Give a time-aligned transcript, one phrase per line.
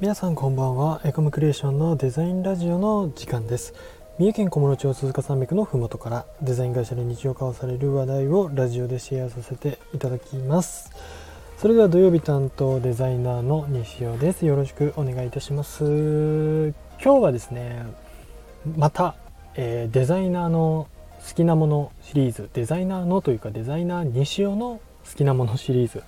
[0.00, 1.02] 皆さんこんばんは。
[1.04, 3.74] エコムクリエーションのデザインラジオの時間です。
[4.18, 10.90] 三重県小室町鈴鹿山脈のふもとからデザイン会社で日常化をされる話題をラジオでシェアさせていただきます。
[11.58, 14.46] それでは土曜日担当デザイナーの西尾です。
[14.46, 15.84] よろしくお願いいたします。
[15.84, 17.84] 今日はですね
[18.78, 19.16] また、
[19.54, 20.88] えー、デザイナーの
[21.28, 26.02] 好きなものシリーズデザイナーのというかデザイナー西尾の好きなものシリーズ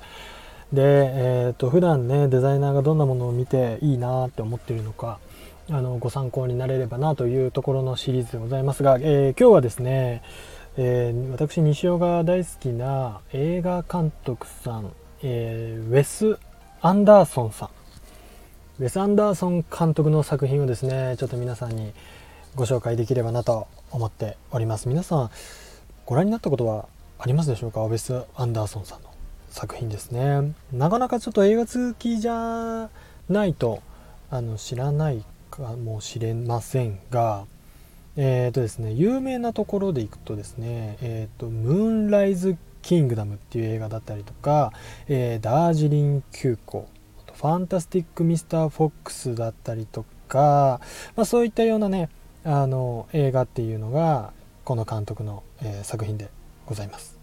[0.72, 5.18] で、えーと、普段ねデザイナーがどんなものを見ていいなって思ってるのか
[5.70, 10.22] あのご参考になれればなというところのシリーズでございますが、えー、今日はですね、
[10.76, 16.38] えー、私西尾が大好きな映画監督さん、えー、ウェス・
[16.80, 17.68] アンダーソンさん。
[18.80, 21.92] ウェス・アンダーソン監督の作品をですねちょっと皆さんに
[22.54, 24.88] ご紹介できればなと思っております。
[24.88, 25.30] 皆さん
[26.06, 27.82] ご覧になったことはありますでしょうか？
[27.82, 29.11] ウェス・アンダーソンさんの。
[29.52, 30.54] 作品ですね。
[30.72, 32.88] なかなかちょっと映画好きじゃ
[33.28, 33.82] ないと
[34.30, 37.44] あの知らないかもしれませんが
[38.16, 44.72] えっ、ー、とですね有名なところでいくとですねえっ、ー、とムーンライズ・キングダムっていう映画だったりとか、
[45.06, 46.88] えー、ダージリン急行
[47.34, 50.80] ファンタスティック・ミスター・フォックスだったりとか、
[51.14, 52.08] まあ、そういったようなね
[52.44, 54.32] あの映画っていうのが
[54.64, 56.30] この監督の、えー、作品で
[56.64, 57.21] ございます。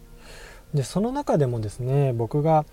[0.74, 2.66] でその中でもですね僕が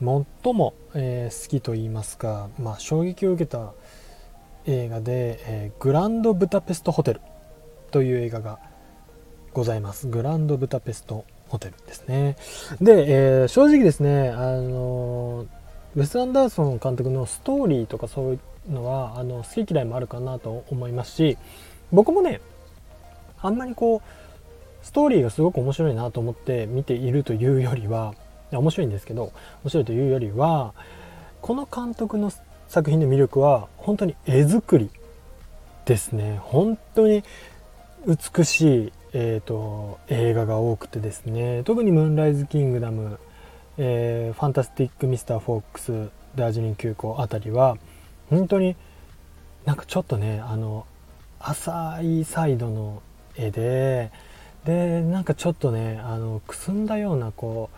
[0.00, 3.72] 最も、えー、好きと言いますか、まあ、衝撃を受けた
[4.66, 7.20] 映画で、えー、グランドブタペストホテル
[7.90, 8.58] という映画が
[9.52, 10.06] ございます。
[10.06, 12.36] グランドブタペストホテルですね。
[12.80, 15.46] で、えー、正直ですねあの
[15.96, 21.36] ウェス・アンダーソン監督のストーリーとかそういうのはあの好き嫌いもあるかなと思いますし
[21.90, 22.40] 僕もね
[23.42, 24.00] あんまりこう
[24.82, 28.14] ストーリーがすごく面白いなと思って見ているというよりは
[28.50, 30.74] 面白いんですけど面白いというよりは
[31.40, 32.32] この監督の
[32.68, 34.90] 作品の魅力は本当に絵作り
[35.84, 36.38] ですね。
[36.42, 37.24] 本当に
[38.06, 41.62] 美しい、えーと、映画が多くてですね。
[41.64, 43.18] 特に「ムーンライズ・キングダム」
[43.76, 47.76] えー「ファンタスティック・ミスター・フォックス」「ダージリン急行」あたりは
[48.28, 48.76] 本当に
[49.64, 50.86] なんかちょっとねあの
[51.40, 53.02] 浅いサイドの
[53.36, 54.12] 絵で
[54.64, 57.70] でなんかちょっとねあのくすんだようなこ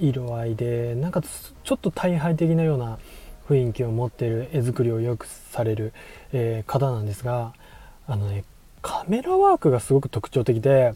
[0.00, 2.98] う色合いでなんかちょっと大敗的なような
[3.48, 5.92] 雰囲気を持ってる絵作りをよくされる、
[6.32, 7.52] えー、方なんですが
[8.06, 8.44] あのね
[8.82, 10.94] カメラワークがすごく特徴的で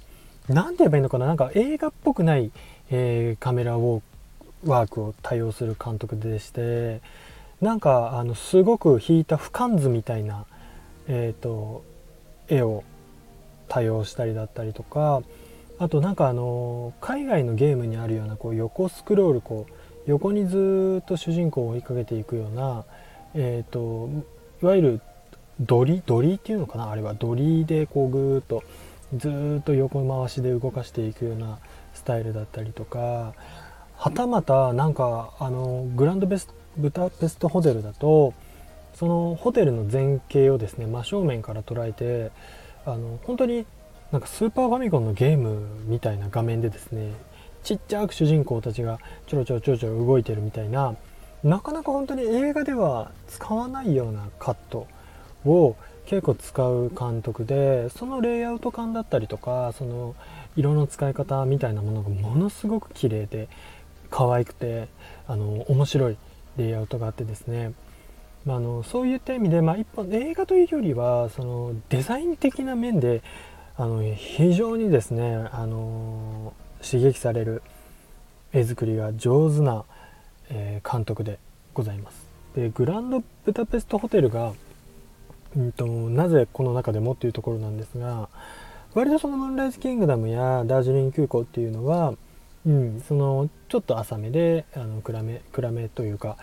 [0.49, 2.51] 何て言えばいいのかななんか映画っぽくない、
[2.91, 7.01] えー、カメラワークを対応する監督でして
[7.61, 10.47] なんかあのすごく引いた俯瞰図みたいな、
[11.07, 11.85] えーと
[12.49, 12.83] 絵を
[13.71, 15.23] 多用したりだったりとか
[15.79, 19.73] あとなんかあの海外のゲームにあるようなこう横スクロールこう
[20.07, 22.85] 横にずっと主人公を追いかけていくような、
[23.35, 24.11] えーと、
[24.63, 25.01] いわゆる
[25.61, 27.15] ドリドリっていうのかなあれは。
[27.15, 28.65] ドリでこうぐーっと
[29.17, 31.59] ずっと横回しで動かしていくような
[31.95, 33.35] スタイルだったりとか
[33.97, 38.35] はたまたなんかあのグランドベスブタペストホテルだと
[38.95, 42.31] そのホテルの前景をですね真正面から捉えて
[42.87, 43.67] あの本当に
[44.13, 47.13] なんかスーパーファミコンのゲームみたいな画面でですね
[47.63, 50.97] ちっちゃく主人公たちがちょろちょろちょろちょろ動いてるみたいな
[51.45, 54.87] なかなか本当に映画では使わないようなカット
[55.45, 55.77] を
[56.07, 60.15] 結構使う監督でそのレイアウト感だったりとかその
[60.57, 63.49] 色の使い方みたいなものがものすごく綺麗で
[64.11, 64.89] 可愛くて
[65.29, 66.17] あの面白い
[66.57, 67.73] レイアウトがあってですね
[68.47, 73.23] まあ、あのそういった意味で、まあ、一本映画というよりはそのデザイン的な面で
[73.77, 76.53] あの非常にですねあの
[76.83, 77.63] 刺激される
[78.53, 79.85] 絵作りが上手な、
[80.49, 81.39] えー、監督で
[81.75, 82.29] ございます。
[82.55, 84.53] でグランドブダペストホテルが、
[85.57, 88.29] うんと、なぜこの中でもっていうところなんですが
[88.95, 92.15] 割とそのムーンライズ・キングダムやダージリン急行っていうのは、
[92.67, 96.37] うん、そのちょっと浅めであの暗め暗めというか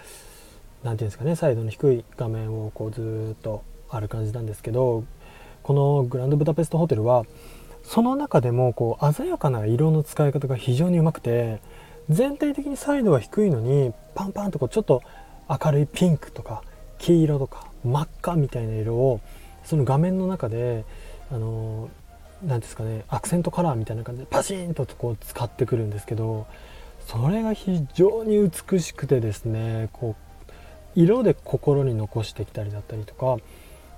[0.88, 5.04] 何て言うんですかねサイドの低い画面をこうずっとある感じなんですけど
[5.62, 7.26] このグランドブダペストホテルは
[7.84, 11.60] その中でもこう鮮やかな色の使い方が非常にうまくて
[12.10, 15.04] 全体的にサイドは低いのにパンパンとこうちょっと
[15.50, 16.64] 明るいピンクとか
[17.00, 19.20] 黄色とか真っ赤みたいな色を
[19.66, 20.86] その画面の中で
[21.30, 21.90] あの
[22.46, 26.48] 何ですかねアクセントカラーみたいな感じでパシーンとこう使ってくるんですけど
[27.06, 30.27] それが非常に美しくてですねこう
[30.98, 33.38] 色で心に残してきたりだったりとか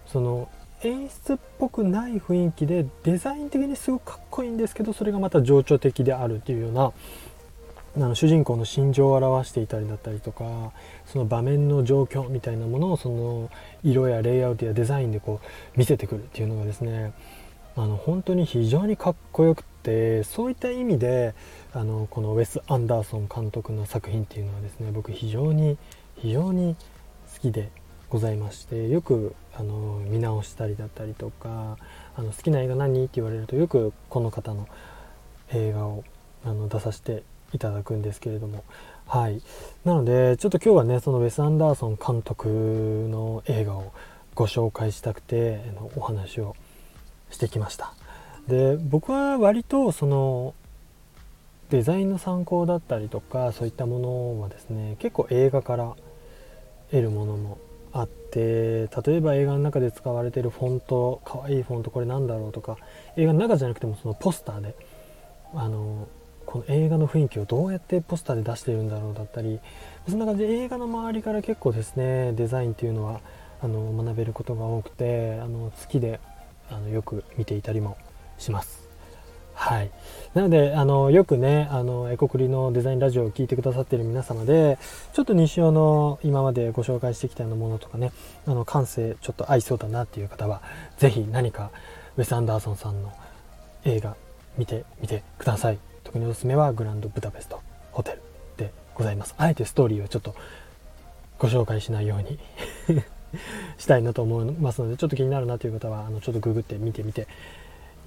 [0.05, 0.49] その
[0.83, 6.91] 演出っぽくない雰囲気でデザイン的にすごくかっこいいんですけどそれがまた情緒的であるっていうような
[7.95, 10.71] あの主人公の心情を表していたりだったりとか
[11.05, 13.49] その場面の状況みたいなものをその
[13.83, 17.13] 色やレイアウトやデザインでこう見せてくるっていうのがですね
[17.75, 21.33] あの本当に非常にかっこよくてそういった意味で
[21.73, 25.77] あのこのウェス・アンダーソン監督の作品っていうのはですね僕非常に
[26.21, 26.75] 非常に
[27.33, 27.69] 好きで
[28.09, 31.77] ございましてよくあの見直したりだったりとか
[32.15, 33.03] あの好きな映画何？
[33.03, 34.67] って言われるとよくこの方の
[35.53, 36.03] 映画を
[36.43, 37.23] あの出させて
[37.53, 38.63] いただくんですけれども。
[39.05, 39.41] はい。
[39.85, 43.91] なのでちょっと今日はねそのウェス・アンダーソン監督の映画を
[44.35, 46.55] ご紹介したくてのお話を
[47.31, 47.93] してきました。
[48.47, 50.53] で僕は割とその
[51.69, 55.95] デザインの参考だったりとかそういったものはですね結構映画から
[56.91, 57.57] 得るものも
[57.91, 62.77] あって例えば映画の中で使われてるフォントかわいいフォントこれなんだろうとか
[63.17, 64.75] 映画の中じゃなくてもそのポスターで
[65.53, 66.07] あの
[66.45, 69.59] この映画の雰囲気をどうやってポスターで出してるんだろうだったり
[70.07, 73.21] そんな感じで映画の周りから結構ですねデザインっていうのは
[73.61, 76.19] あの学べることが多くてあの好きで
[76.71, 77.97] あのよく見ていたりも
[78.37, 78.88] します。
[79.59, 79.91] はい、
[80.35, 84.79] なのであのよくねあのエコクリのデザインラジオを聴いてくださっている皆様で
[85.11, 88.13] ちょっと西尾の今までご紹介してきたようなものとかね
[88.47, 90.61] あの感性ちょっと合いそうだなっていう方は
[90.97, 91.71] 是非何か
[92.15, 93.11] ウェス・アンダーソンさんの
[93.83, 94.15] 映画
[94.57, 95.77] 見てみてください。
[96.05, 98.21] 特におすすめはグランドブダペストホテル
[98.55, 99.35] でございます。
[99.37, 100.35] あえてストーリーをちょっと
[101.37, 102.39] ご紹介しないように
[103.77, 107.27] したいなと思いますのでちょっと気になるなという方はあのちょっとググって見てみて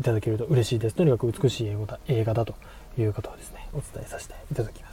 [0.01, 0.97] いただけると嬉しいです。
[0.97, 2.55] とにかく美しい映画だ映画だと
[2.99, 4.91] いうことをですね、お伝えさせていただきま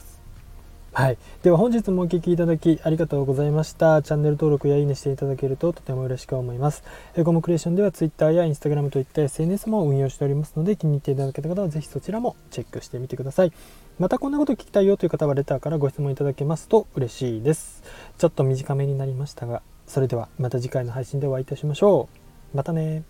[0.92, 1.18] はい。
[1.44, 4.02] では本日もお聴きいただきありがとうございました。
[4.02, 6.82] チャンネル登録やいいねしていただけるととても嬉しく思います。
[7.14, 13.52] エコムクリエーションでは Twitter や Instagram といった SNS も運用しておりますので気に入っていただけた方はぜひそちらもチェックしてみてください。
[14.00, 17.84] またこんなこと聞きたいよという方はレターからご質問いただけますと嬉しいです。
[18.18, 22.08] ちょっと短めになりましたが、それではまた次回の配信でお会いいたしましょ
[22.52, 22.56] う。
[22.56, 23.04] またね